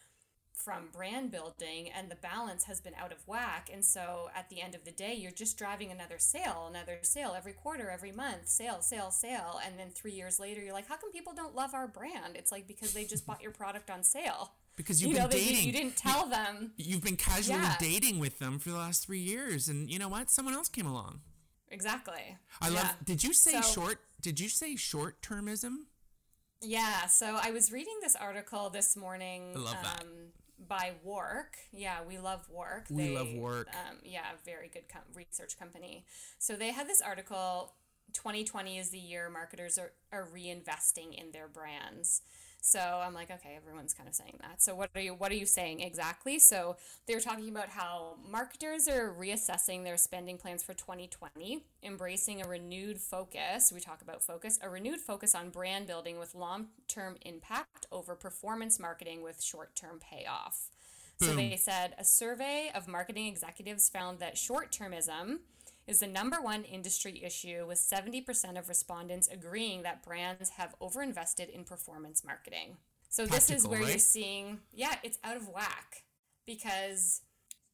[0.54, 4.60] from brand building and the balance has been out of whack and so at the
[4.60, 8.48] end of the day you're just driving another sale another sale every quarter every month
[8.48, 11.74] sale sale sale and then 3 years later you're like how come people don't love
[11.74, 15.16] our brand it's like because they just bought your product on sale because you've you
[15.16, 15.54] been know, dating.
[15.54, 16.72] They, you didn't tell them.
[16.76, 17.76] You've been casually yeah.
[17.78, 20.30] dating with them for the last three years, and you know what?
[20.30, 21.20] Someone else came along.
[21.70, 22.36] Exactly.
[22.60, 22.74] I yeah.
[22.74, 22.96] love.
[23.04, 23.98] Did you say so, short?
[24.20, 25.86] Did you say short termism?
[26.60, 27.06] Yeah.
[27.06, 29.52] So I was reading this article this morning.
[29.54, 30.02] I love that.
[30.02, 30.08] Um,
[30.58, 31.56] by WARC.
[31.72, 32.86] Yeah, we love WARC.
[32.90, 33.68] We they, love WARC.
[33.68, 36.04] Um, yeah, very good com- research company.
[36.38, 37.74] So they had this article
[38.12, 42.22] 2020 is the year marketers are, are reinvesting in their brands.
[42.66, 44.62] So I'm like, okay, everyone's kind of saying that.
[44.62, 46.38] So what are you what are you saying exactly?
[46.38, 52.40] So they were talking about how marketers are reassessing their spending plans for 2020, embracing
[52.40, 53.70] a renewed focus.
[53.72, 58.80] We talk about focus, a renewed focus on brand building with long-term impact over performance
[58.80, 60.70] marketing with short-term payoff.
[61.20, 65.40] So they said a survey of marketing executives found that short-termism
[65.86, 71.50] is the number one industry issue, with 70% of respondents agreeing that brands have overinvested
[71.50, 72.78] in performance marketing.
[73.08, 73.88] So, Tactical, this is where right?
[73.90, 76.04] you're seeing, yeah, it's out of whack
[76.46, 77.20] because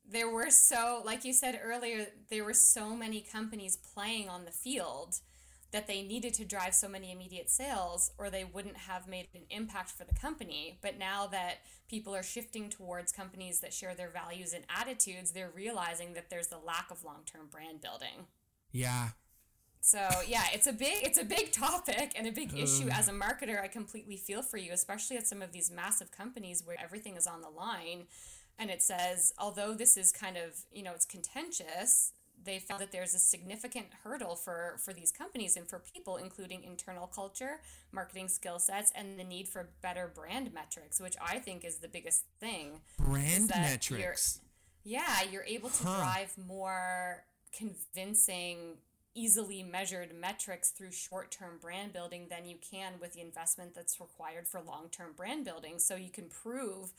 [0.09, 4.51] there were so, like you said earlier, there were so many companies playing on the
[4.51, 5.21] field
[5.73, 9.43] that they needed to drive so many immediate sales or they wouldn't have made an
[9.51, 10.79] impact for the company.
[10.83, 15.53] But now that people are shifting towards companies that share their values and attitudes, they're
[15.55, 18.27] realizing that there's the lack of long-term brand building.
[18.73, 19.11] Yeah.
[19.81, 23.13] So, yeah, it's a big it's a big topic and a big issue as a
[23.13, 23.63] marketer.
[23.63, 27.27] I completely feel for you, especially at some of these massive companies where everything is
[27.27, 28.05] on the line
[28.59, 32.13] and it says although this is kind of, you know, it's contentious,
[32.45, 36.65] they found that there's a significant hurdle for for these companies and for people including
[36.65, 37.61] internal culture
[37.93, 41.89] marketing skill sets and the need for better brand metrics which i think is the
[41.89, 44.41] biggest thing brand metrics
[44.85, 45.99] you're, yeah you're able to huh.
[45.99, 48.77] drive more convincing
[49.15, 54.01] easily measured metrics through short term brand building than you can with the investment that's
[54.01, 55.79] required for long term brand building.
[55.79, 56.93] So you can prove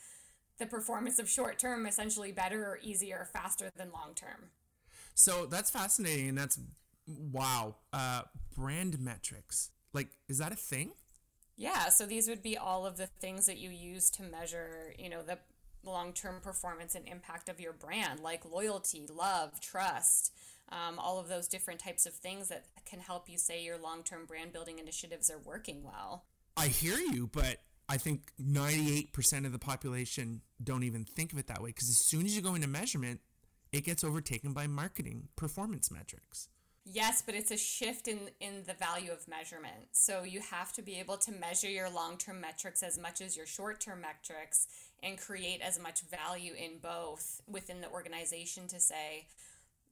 [0.57, 4.49] the performance of short term essentially better or easier or faster than long term.
[5.15, 6.29] So that's fascinating.
[6.29, 6.59] And that's
[7.07, 7.75] wow.
[7.93, 8.23] Uh,
[8.55, 9.71] brand metrics.
[9.93, 10.91] Like, is that a thing?
[11.57, 11.89] Yeah.
[11.89, 15.21] So these would be all of the things that you use to measure, you know,
[15.21, 15.37] the
[15.83, 20.31] long term performance and impact of your brand, like loyalty, love, trust
[20.71, 24.03] um, all of those different types of things that can help you say your long
[24.03, 26.25] term brand building initiatives are working well.
[26.55, 27.57] I hear you, but
[27.89, 32.05] I think 98% of the population don't even think of it that way because as
[32.05, 33.19] soon as you go into measurement,
[33.71, 36.49] it gets overtaken by marketing performance metrics.
[36.83, 39.89] Yes, but it's a shift in in the value of measurement.
[39.91, 43.45] So you have to be able to measure your long-term metrics as much as your
[43.45, 44.67] short-term metrics
[45.03, 49.27] and create as much value in both within the organization to say,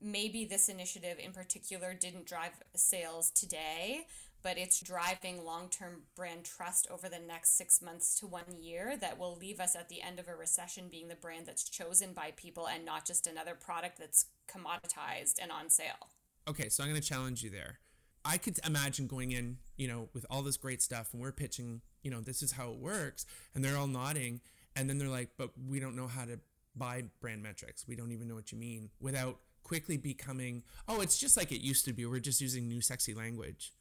[0.02, 4.08] maybe this initiative in particular didn't drive sales today,
[4.42, 8.98] but it's driving long term brand trust over the next six months to one year
[9.00, 12.14] that will leave us at the end of a recession being the brand that's chosen
[12.14, 16.10] by people and not just another product that's commoditized and on sale.
[16.48, 17.80] Okay, so I'm going to challenge you there.
[18.26, 21.82] I could imagine going in, you know, with all this great stuff and we're pitching,
[22.04, 23.26] you know, this is how it works.
[23.56, 24.42] And they're all nodding.
[24.76, 26.40] And then they're like, but we don't know how to
[26.76, 27.88] buy brand metrics.
[27.88, 31.62] We don't even know what you mean without quickly becoming, oh, it's just like it
[31.62, 32.06] used to be.
[32.06, 33.74] We're just using new sexy language.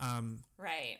[0.00, 0.98] Um, right.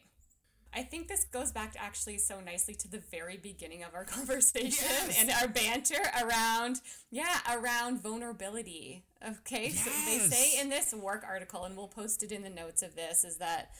[0.77, 4.05] I think this goes back to actually so nicely to the very beginning of our
[4.17, 5.17] conversation yes.
[5.19, 9.05] and our banter around, yeah, around vulnerability.
[9.27, 9.85] Okay, yes.
[9.85, 12.95] so they say in this WARC article, and we'll post it in the notes of
[12.95, 13.71] this, is that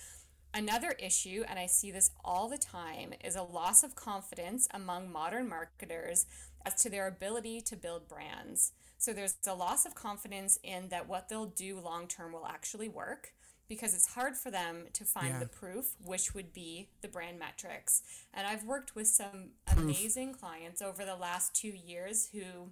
[0.55, 5.13] another issue, and I see this all the time, is a loss of confidence among
[5.13, 6.25] modern marketers
[6.65, 8.73] as to their ability to build brands.
[8.97, 12.89] So there's a loss of confidence in that what they'll do long term will actually
[12.89, 13.35] work
[13.69, 15.39] because it's hard for them to find yeah.
[15.41, 18.03] the proof, which would be the brand metrics.
[18.33, 19.85] And I've worked with some proof.
[19.85, 22.71] amazing clients over the last two years who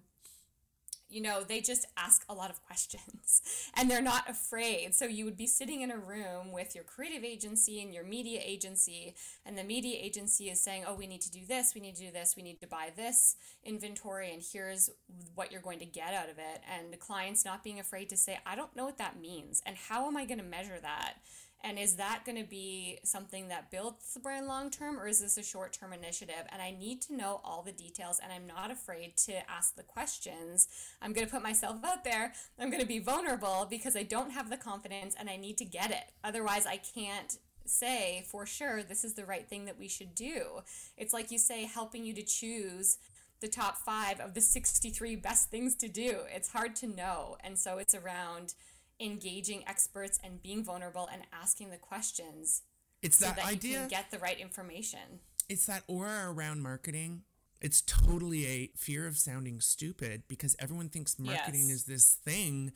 [1.15, 4.95] you know, they just ask a lot of questions and they're not afraid.
[4.95, 8.41] So you would be sitting in a room with your creative agency and your media
[8.45, 9.15] agency,
[9.47, 12.07] and the media agency is saying, oh, we need to do this, we need to
[12.07, 14.91] do this, we need to buy this inventory, and here's
[15.37, 16.61] what you're going to get out of it.
[16.73, 19.77] And the client's not being afraid to say, I don't know what that means, and
[19.77, 21.19] how am I going to measure that?
[21.65, 25.21] And is that going to be something that builds the brand long term or is
[25.21, 26.45] this a short term initiative?
[26.51, 29.83] And I need to know all the details and I'm not afraid to ask the
[29.83, 30.69] questions.
[31.01, 32.35] I'm going to put myself out there.
[32.61, 35.65] I'm going to be vulnerable because I don't have the confidence and I need to
[35.65, 36.13] get it.
[36.23, 40.61] Otherwise, I can't say for sure this is the right thing that we should do.
[40.99, 42.99] It's like you say, helping you to choose
[43.41, 46.21] the top five of the 63 best things to do.
[46.35, 47.37] It's hard to know.
[47.43, 48.55] And so it's around
[49.05, 52.63] engaging experts and being vulnerable and asking the questions.
[53.03, 53.73] It's so that, that idea.
[53.73, 55.21] You can get the right information.
[55.49, 57.23] It's that aura around marketing.
[57.61, 61.77] It's totally a fear of sounding stupid because everyone thinks marketing yes.
[61.77, 62.73] is this thing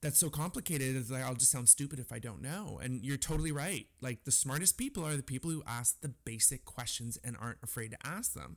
[0.00, 0.96] that's so complicated.
[0.96, 2.80] It's like I'll just sound stupid if I don't know.
[2.82, 3.86] And you're totally right.
[4.00, 7.90] Like the smartest people are the people who ask the basic questions and aren't afraid
[7.92, 8.56] to ask them.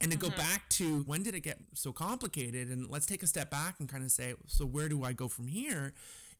[0.00, 0.30] And to mm-hmm.
[0.30, 2.68] go back to when did it get so complicated?
[2.68, 5.28] And let's take a step back and kind of say, so where do I go
[5.28, 5.92] from here?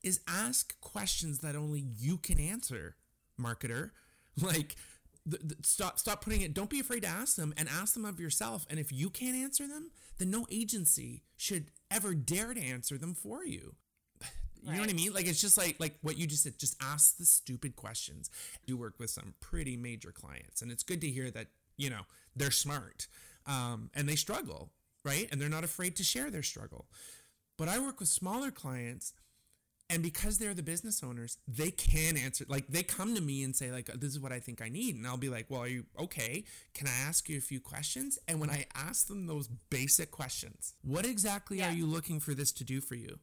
[0.02, 2.96] Is ask questions that only you can answer,
[3.40, 3.90] marketer.
[4.40, 4.76] Like,
[5.26, 8.06] the, the, stop stop putting it don't be afraid to ask them and ask them
[8.06, 8.64] of yourself.
[8.70, 13.14] And if you can't answer them then no agency should ever dare to answer them
[13.14, 13.74] for you.
[14.62, 14.76] You right.
[14.76, 15.12] know what i mean?
[15.12, 18.30] Like it's just like like what you just said just ask the stupid questions.
[18.64, 22.02] You work with some pretty major clients and it's good to hear that you know
[22.34, 23.06] they're smart
[23.46, 24.70] um, and they struggle
[25.04, 25.28] right?
[25.30, 26.86] And they're not afraid to share their struggle.
[27.58, 29.12] But i work with smaller clients
[29.92, 33.54] and because they're the business owners they can answer like they come to me and
[33.54, 34.96] say like this is what i think i need.
[34.96, 36.44] And i'll be like well are you okay?
[36.74, 38.18] Can i ask you a few questions?
[38.26, 41.68] And when i ask them those basic questions what exactly yeah.
[41.68, 43.18] are you looking for this to do for you?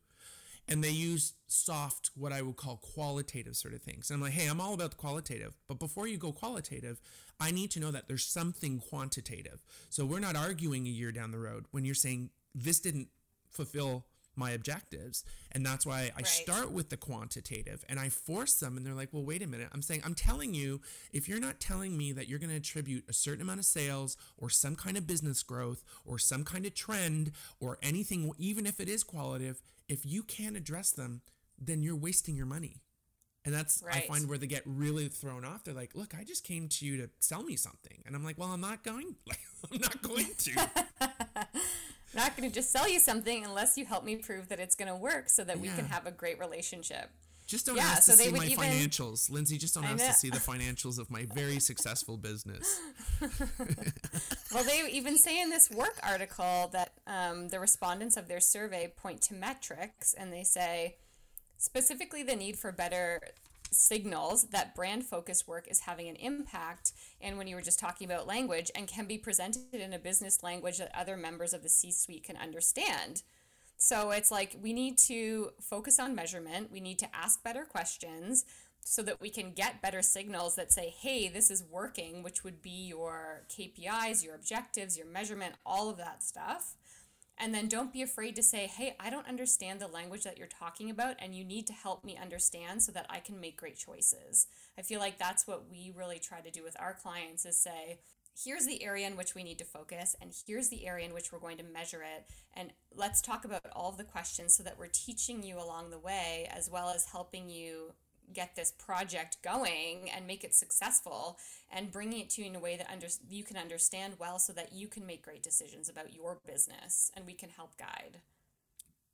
[0.67, 4.09] And they use soft what i would call qualitative sort of things.
[4.09, 7.01] And i'm like hey i'm all about the qualitative but before you go qualitative
[7.39, 9.63] i need to know that there's something quantitative.
[9.89, 13.07] So we're not arguing a year down the road when you're saying this didn't
[13.49, 14.05] fulfill
[14.39, 15.23] my objectives.
[15.51, 16.27] And that's why I right.
[16.27, 18.77] start with the quantitative and I force them.
[18.77, 19.69] And they're like, well, wait a minute.
[19.73, 20.81] I'm saying, I'm telling you,
[21.13, 24.17] if you're not telling me that you're going to attribute a certain amount of sales
[24.37, 28.79] or some kind of business growth or some kind of trend or anything, even if
[28.79, 31.21] it is qualitative, if you can't address them,
[31.59, 32.77] then you're wasting your money.
[33.45, 34.03] And that's right.
[34.03, 35.63] I find where they get really thrown off.
[35.63, 38.37] They're like, "Look, I just came to you to sell me something," and I'm like,
[38.37, 39.15] "Well, I'm not going.
[39.27, 39.39] Like,
[39.73, 40.69] I'm not going to."
[41.01, 41.09] I'm
[42.15, 44.87] not going to just sell you something unless you help me prove that it's going
[44.87, 45.61] to WARC so that yeah.
[45.61, 47.09] we can have a great relationship.
[47.49, 49.31] Just don't yeah, ask so to see my even, financials.
[49.31, 52.79] Lindsay, just don't ask to see the financials of my very successful business.
[54.53, 58.93] well, they even say in this work article that um, the respondents of their survey
[58.95, 60.97] point to metrics and they say
[61.59, 63.21] specifically the need for better
[63.71, 66.91] signals that brand focused work is having an impact
[67.21, 70.41] and when you were just talking about language and can be presented in a business
[70.41, 73.21] language that other members of the C suite can understand.
[73.77, 78.45] So it's like we need to focus on measurement, we need to ask better questions
[78.81, 82.61] so that we can get better signals that say, hey, this is working, which would
[82.61, 86.75] be your KPIs, your objectives, your measurement, all of that stuff.
[87.41, 90.47] And then don't be afraid to say, hey, I don't understand the language that you're
[90.47, 93.77] talking about, and you need to help me understand so that I can make great
[93.77, 94.47] choices.
[94.77, 97.99] I feel like that's what we really try to do with our clients is say,
[98.43, 101.31] here's the area in which we need to focus, and here's the area in which
[101.31, 102.25] we're going to measure it.
[102.55, 105.99] And let's talk about all of the questions so that we're teaching you along the
[105.99, 107.93] way, as well as helping you
[108.33, 111.37] get this project going and make it successful
[111.71, 114.53] and bringing it to you in a way that under, you can understand well so
[114.53, 118.19] that you can make great decisions about your business and we can help guide.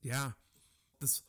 [0.02, 0.32] Yeah.
[1.00, 1.24] This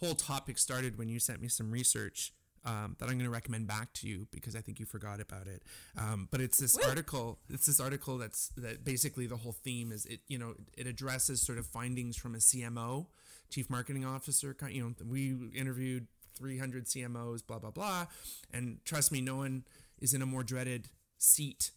[0.00, 2.32] whole topic started when you sent me some research
[2.64, 5.46] um, that I'm going to recommend back to you because I think you forgot about
[5.46, 5.62] it.
[5.98, 7.38] Um, but it's this WARC article.
[7.50, 10.20] It's this article that's that basically the whole theme is it.
[10.28, 13.06] You know, it addresses sort of findings from a CMO,
[13.50, 14.56] chief marketing officer.
[14.70, 16.06] You know, we interviewed
[16.42, 18.06] 300 CMOs, blah, blah, blah.
[18.52, 19.64] And trust me, no one
[20.00, 21.70] is in a more dreaded seat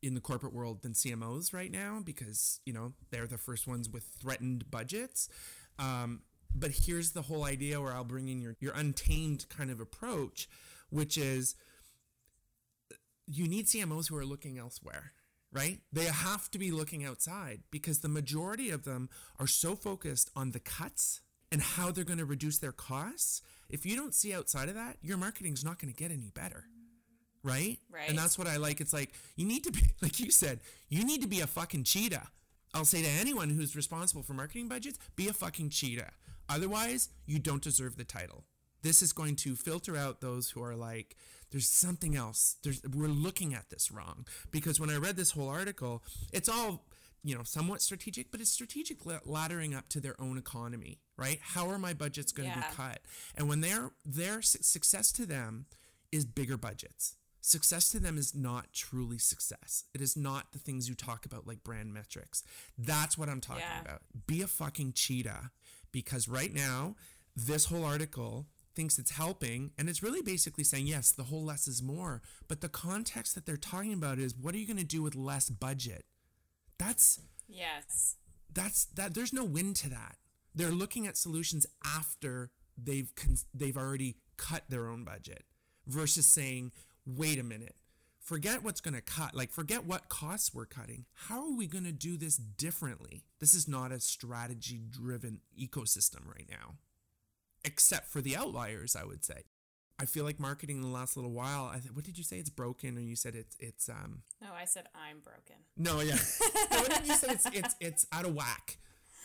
[0.00, 3.90] in the corporate world than CMOs right now because, you know, they're the first ones
[3.90, 5.28] with threatened budgets.
[5.80, 6.22] Um,
[6.54, 10.48] but here's the whole idea where I'll bring in your, your untamed kind of approach,
[10.88, 11.56] which is
[13.26, 15.12] you need CMOs who are looking elsewhere
[15.52, 15.80] right?
[15.92, 20.52] They have to be looking outside because the majority of them are so focused on
[20.52, 21.20] the cuts
[21.52, 24.98] and how they're going to reduce their costs if you don't see outside of that,
[25.02, 26.66] your marketing's not going to get any better.
[27.42, 27.78] Right?
[27.90, 28.08] Right.
[28.08, 28.80] And that's what I like.
[28.80, 31.84] It's like you need to be like you said, you need to be a fucking
[31.84, 32.28] cheetah.
[32.74, 36.10] I'll say to anyone who's responsible for marketing budgets, be a fucking cheetah.
[36.48, 38.44] Otherwise, you don't deserve the title.
[38.82, 41.16] This is going to filter out those who are like,
[41.50, 42.56] there's something else.
[42.62, 44.26] There's we're looking at this wrong.
[44.50, 46.84] Because when I read this whole article, it's all
[47.24, 51.38] you know, somewhat strategic, but it's strategic laddering up to their own economy, right?
[51.42, 52.68] How are my budgets going to yeah.
[52.68, 53.00] be cut?
[53.34, 55.66] And when their their success to them
[56.10, 57.16] is bigger budgets.
[57.44, 59.84] Success to them is not truly success.
[59.92, 62.44] It is not the things you talk about like brand metrics.
[62.78, 63.80] That's what I'm talking yeah.
[63.80, 64.02] about.
[64.26, 65.50] Be a fucking cheetah
[65.90, 66.94] because right now
[67.34, 68.46] this whole article
[68.76, 72.62] thinks it's helping and it's really basically saying yes the whole less is more but
[72.62, 75.50] the context that they're talking about is what are you going to do with less
[75.50, 76.06] budget
[76.82, 78.16] that's yes.
[78.52, 79.14] That's that.
[79.14, 80.16] There's no win to that.
[80.54, 83.10] They're looking at solutions after they've
[83.54, 85.44] they've already cut their own budget,
[85.86, 86.72] versus saying,
[87.06, 87.76] "Wait a minute."
[88.20, 89.34] Forget what's going to cut.
[89.34, 91.06] Like, forget what costs we're cutting.
[91.12, 93.24] How are we going to do this differently?
[93.40, 96.76] This is not a strategy driven ecosystem right now,
[97.64, 99.42] except for the outliers, I would say.
[99.98, 101.70] I feel like marketing in the last little while.
[101.72, 102.38] I th- what did you say?
[102.38, 104.22] It's broken, or you said it's it's um.
[104.40, 105.56] No, I said I'm broken.
[105.76, 106.14] No, yeah.
[106.72, 107.28] no, what did you say?
[107.30, 108.78] It's it's it's out of whack,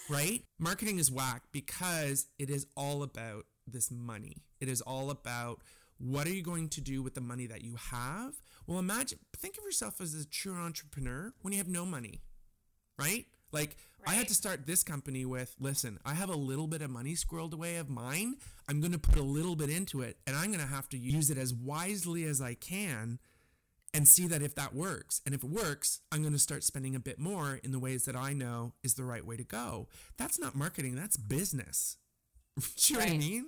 [0.09, 0.43] right?
[0.59, 4.43] Marketing is whack because it is all about this money.
[4.59, 5.61] It is all about
[5.97, 8.35] what are you going to do with the money that you have.
[8.65, 12.21] Well, imagine think of yourself as a true entrepreneur when you have no money,
[12.97, 13.25] right?
[13.51, 14.13] Like Right.
[14.13, 17.13] I had to start this company with listen, I have a little bit of money
[17.13, 18.35] squirreled away of mine.
[18.69, 20.97] I'm going to put a little bit into it and I'm going to have to
[20.97, 23.19] use it as wisely as I can
[23.97, 25.21] and see that if that works.
[25.25, 28.05] And if it works, I'm going to start spending a bit more in the ways
[28.05, 29.87] that I know is the right way to go.
[30.17, 31.97] That's not marketing, that's business.
[32.59, 33.09] Do you right.
[33.09, 33.45] know what I mean?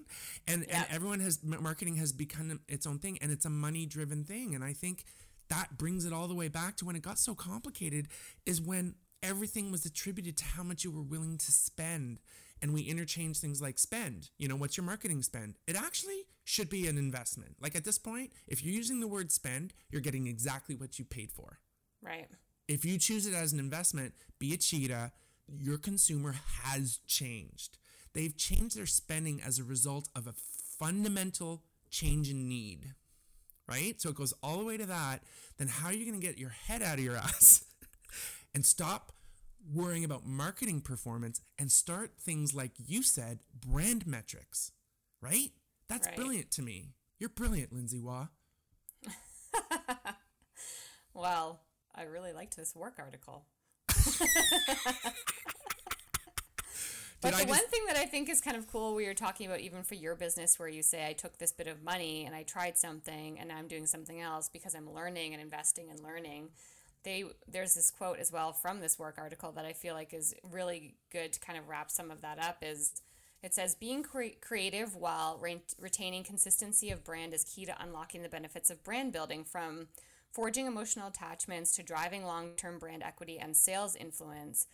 [0.47, 0.77] And yeah.
[0.77, 4.55] and everyone has marketing has become its own thing and it's a money driven thing.
[4.55, 5.03] And I think
[5.49, 8.07] that brings it all the way back to when it got so complicated
[8.47, 12.21] is when everything was attributed to how much you were willing to spend.
[12.59, 14.31] And we interchange things like spend.
[14.39, 15.57] You know, what's your marketing spend?
[15.67, 17.55] It actually should be an investment.
[17.61, 21.05] Like at this point, if you're using the word spend, you're getting exactly what you
[21.05, 21.59] paid for.
[22.01, 22.27] Right.
[22.67, 25.11] If you choose it as an investment, be a cheetah,
[25.47, 27.77] your consumer has changed.
[28.13, 32.93] They've changed their spending as a result of a fundamental change in need.
[33.67, 34.01] Right?
[34.01, 35.19] So it goes all the way to that.
[35.57, 37.63] Then how are you going to get your head out of your ass
[38.55, 39.11] and stop
[39.71, 44.71] worrying about marketing performance and start things like you said, brand metrics,
[45.21, 45.51] right?
[45.89, 46.15] That's right.
[46.15, 46.93] brilliant to me.
[47.19, 48.27] You're brilliant, Lindsay Waugh.
[51.13, 51.61] well,
[51.95, 53.45] I really liked this WARC article.
[57.21, 57.49] But the just...
[57.49, 59.95] one thing that I think is kind of cool, we were talking about even for
[59.95, 63.39] your business, where you say, I took this bit of money and I tried something
[63.39, 66.49] and now I'm doing something else because I'm learning and investing and learning.
[67.03, 70.33] They there's this quote as well from this WARC article that I feel like is
[70.51, 72.57] really good to kind of wrap some of that up.
[72.61, 73.01] Is
[73.41, 78.21] it says being cre- creative while re- retaining consistency of brand is key to unlocking
[78.21, 79.87] the benefits of brand building from
[80.31, 84.67] forging emotional attachments to driving long-term brand equity and sales influence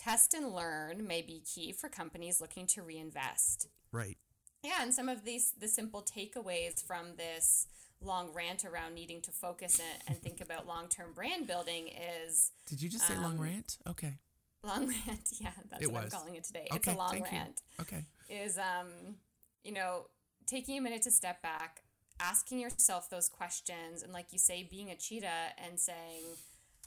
[0.00, 3.68] Test and learn may be key for companies looking to reinvest.
[3.92, 4.16] Right.
[4.62, 7.66] Yeah, and some of these the simple takeaways from this
[8.00, 12.88] long rant around needing to focus and think about long-term brand building is Did you
[12.88, 13.76] just say um, long rant?
[13.86, 14.14] Okay.
[14.62, 16.14] Long rant, yeah, that's it what was.
[16.14, 16.66] I'm calling it today.
[16.70, 17.62] Okay, it's a long rant.
[17.78, 17.82] You.
[17.82, 18.04] Okay.
[18.28, 19.16] Is um,
[19.64, 20.06] you know,
[20.46, 21.82] taking a minute to step back,
[22.20, 26.22] asking yourself those questions and like you say being a cheetah and saying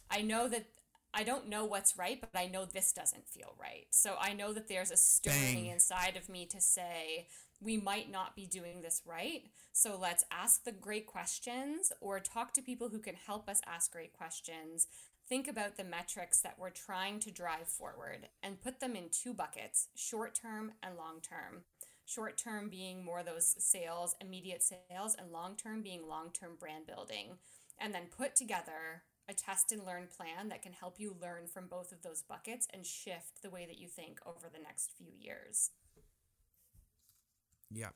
[0.09, 0.65] I know that
[1.13, 3.85] I don't know what's right, but I know this doesn't feel right.
[3.91, 5.65] So I know that there's a stirring Bang.
[5.67, 7.27] inside of me to say,
[7.63, 9.43] we might not be doing this right.
[9.71, 13.91] So let's ask the great questions or talk to people who can help us ask
[13.91, 14.87] great questions.
[15.27, 19.33] Think about the metrics that we're trying to drive forward and put them in two
[19.33, 21.63] buckets short term and long term.
[22.05, 26.85] Short term being more those sales, immediate sales, and long term being long term brand
[26.85, 27.37] building.
[27.79, 31.67] And then put together a test and learn plan that can help you learn from
[31.67, 35.07] both of those buckets and shift the way that you think over the next few
[35.17, 35.71] years.
[37.73, 37.89] Yeah.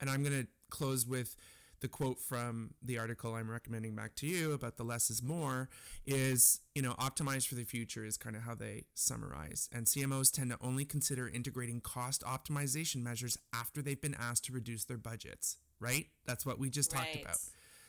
[0.00, 1.36] And I'm going to close with
[1.82, 5.68] the quote from the article I'm recommending back to you about the less is more
[6.06, 9.68] is, you know, optimize for the future is kind of how they summarize.
[9.72, 14.52] And CMOs tend to only consider integrating cost optimization measures after they've been asked to
[14.52, 16.06] reduce their budgets, right?
[16.24, 17.04] That's what we just right.
[17.04, 17.38] talked about.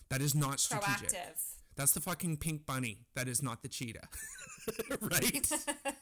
[0.10, 1.10] That is not strategic.
[1.10, 1.54] Proactive.
[1.76, 3.00] That's the fucking pink bunny.
[3.16, 4.08] That is not the cheetah.
[5.02, 5.52] right?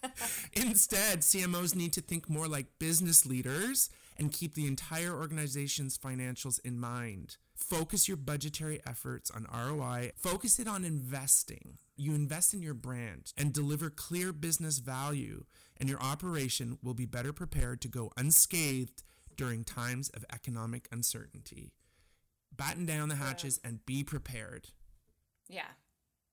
[0.54, 6.60] Instead, CMOs need to think more like business leaders and keep the entire organization's financials
[6.64, 7.38] in mind.
[7.56, 10.12] Focus your budgetary efforts on ROI.
[10.16, 11.78] Focus it on investing.
[11.96, 15.46] You invest in your brand and deliver clear business value,
[15.80, 19.04] and your operation will be better prepared to go unscathed
[19.36, 21.72] during times of economic uncertainty.
[22.56, 24.68] Batten down the hatches and be prepared.
[25.48, 25.70] Yeah.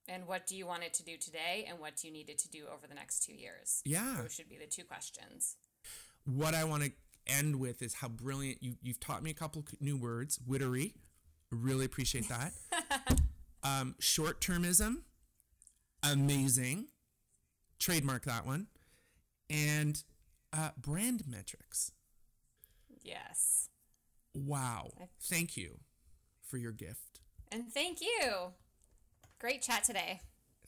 [0.09, 2.39] And what do you want it to do today and what do you need it
[2.39, 3.83] to do over the next two years?
[3.85, 4.17] Yeah.
[4.23, 5.57] Those should be the two questions.
[6.25, 6.93] What I want to
[7.29, 10.39] end with is how brilliant you, you've taught me a couple new words.
[10.47, 10.95] Wittery.
[11.51, 12.53] Really appreciate that.
[13.63, 15.03] um, Short termism.
[16.03, 16.87] Amazing.
[17.79, 18.67] Trademark that one.
[19.51, 20.03] And
[20.53, 21.93] uh, brand metrics.
[23.03, 23.69] Yes.
[24.35, 24.91] Wow.
[25.23, 25.79] Thank you
[26.47, 27.21] for your gift.
[27.51, 28.53] And thank you.
[29.39, 30.21] Great chat today.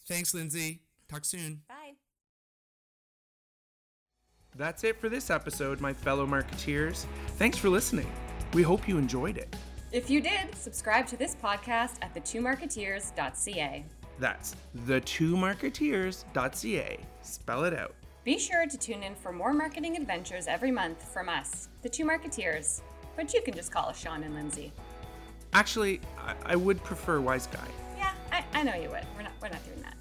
[0.06, 0.80] Thanks, Lindsay.
[1.08, 1.62] Talk soon.
[1.68, 1.94] Bye.
[4.60, 7.06] That's it for this episode, my fellow marketeers.
[7.38, 8.12] Thanks for listening.
[8.52, 9.56] We hope you enjoyed it.
[9.90, 13.86] If you did, subscribe to this podcast at the2marketeers.ca.
[14.18, 14.54] That's
[14.86, 17.00] the2marketeers.ca.
[17.22, 17.94] Spell it out.
[18.22, 22.04] Be sure to tune in for more marketing adventures every month from us, the two
[22.04, 22.82] marketeers.
[23.16, 24.74] But you can just call us Sean and Lindsay.
[25.54, 27.66] Actually, I, I would prefer Wise Guy.
[28.32, 29.04] I, I know you would.
[29.16, 29.94] We're not we're not doing that.